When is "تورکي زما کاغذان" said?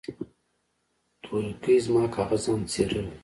1.23-2.59